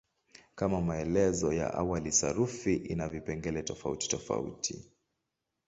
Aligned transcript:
Kama 0.55 0.81
maelezo 0.81 1.53
ya 1.53 1.73
awali, 1.73 2.11
sarufi 2.11 2.75
ina 2.75 3.09
vipengele 3.09 3.63
tofautitofauti. 3.63 4.91